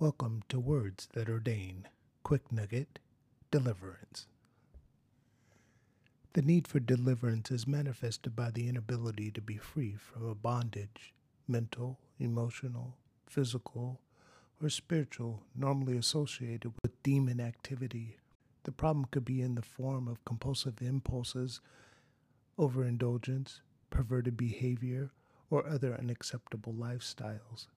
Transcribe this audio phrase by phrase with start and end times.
[0.00, 1.86] Welcome to Words That Ordain.
[2.24, 2.98] Quick Nugget
[3.52, 4.26] Deliverance.
[6.32, 11.14] The need for deliverance is manifested by the inability to be free from a bondage,
[11.46, 12.96] mental, emotional,
[13.28, 14.00] physical,
[14.60, 18.16] or spiritual, normally associated with demon activity.
[18.64, 21.60] The problem could be in the form of compulsive impulses,
[22.58, 25.12] overindulgence, perverted behavior,
[25.50, 27.68] or other unacceptable lifestyles.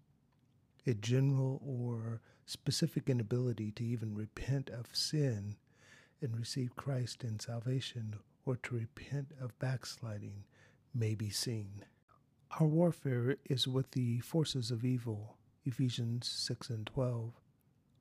[0.88, 5.58] A general or specific inability to even repent of sin
[6.22, 10.46] and receive Christ in salvation or to repent of backsliding
[10.96, 11.84] may be seen.
[12.58, 17.34] Our warfare is with the forces of evil, Ephesians 6 and 12.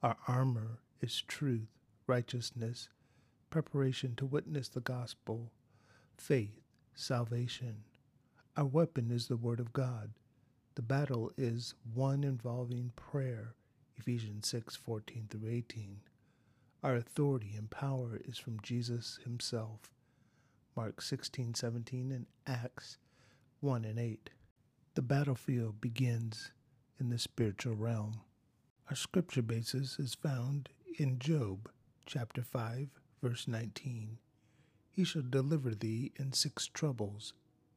[0.05, 2.89] Our armor is truth, righteousness,
[3.50, 5.50] preparation to witness the gospel,
[6.16, 6.61] faith,
[6.95, 7.78] salvation.
[8.56, 10.12] Our weapon is the Word of God.
[10.77, 13.55] The battle is one involving prayer,
[13.97, 16.01] Ephesians 6 14 through 18.
[16.83, 19.91] Our authority and power is from Jesus Himself,
[20.77, 22.98] Mark 16 17 and Acts
[23.61, 24.28] 1 and 8.
[24.92, 26.50] The battlefield begins
[27.00, 28.20] in the spiritual realm.
[28.91, 31.70] Our scripture basis is found in Job
[32.05, 32.89] chapter 5,
[33.22, 34.19] verse 19.
[34.91, 37.33] He shall deliver thee in six troubles,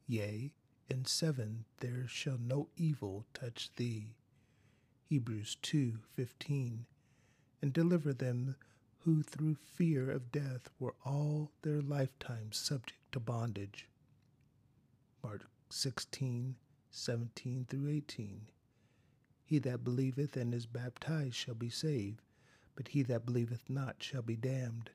[0.05, 0.51] yea,
[0.89, 4.15] in seven there shall no evil touch thee.
[5.03, 6.85] Hebrews 2:15
[7.61, 8.55] and deliver them
[8.99, 13.87] who through fear of death were all their lifetime subject to bondage.
[15.23, 18.47] Mark 16:17 through 18
[19.45, 22.21] He that believeth and is baptized shall be saved,
[22.75, 24.91] but he that believeth not shall be damned.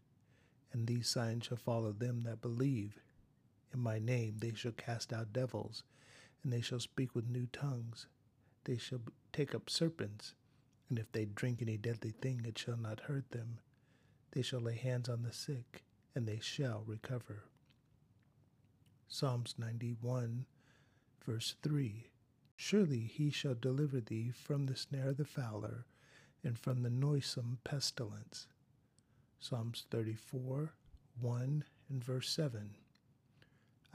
[0.72, 3.00] And these signs shall follow them that believe.
[3.74, 5.82] In my name they shall cast out devils,
[6.44, 8.06] and they shall speak with new tongues.
[8.62, 9.00] They shall
[9.32, 10.34] take up serpents,
[10.88, 13.58] and if they drink any deadly thing, it shall not hurt them.
[14.30, 15.82] They shall lay hands on the sick,
[16.14, 17.46] and they shall recover.
[19.08, 20.46] Psalms 91,
[21.26, 22.10] verse 3
[22.54, 25.84] Surely he shall deliver thee from the snare of the fowler,
[26.44, 28.46] and from the noisome pestilence.
[29.40, 30.74] Psalms 34,
[31.20, 32.76] 1 and verse 7.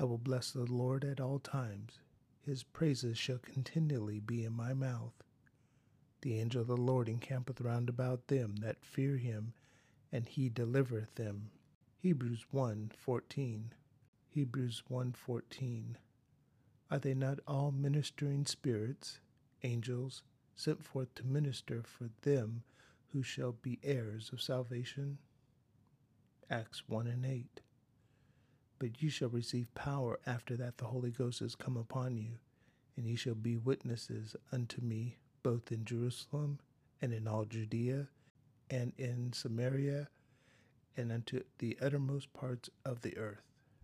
[0.02, 2.00] I will bless the Lord at all times.
[2.46, 5.26] His praises shall continually be in my mouth.
[6.22, 9.54] The angel of the Lord encampeth round about them that fear him,
[10.10, 11.52] and he delivereth them.
[11.98, 13.74] Hebrews 1:14.
[14.30, 15.98] Hebrews 1:14.
[16.90, 19.20] Are they not all ministering spirits,
[19.64, 20.24] angels,
[20.56, 22.64] sent forth to minister for them
[23.08, 25.18] who shall be heirs of salvation?
[26.50, 27.62] Acts 1 and 8.
[28.80, 32.40] But ye shall receive power after that the Holy Ghost is come upon you,
[32.96, 36.60] and ye shall be witnesses unto me both in Jerusalem
[37.02, 38.08] and in all Judea
[38.70, 40.10] and in Samaria
[40.96, 43.44] and unto the uttermost parts of the earth.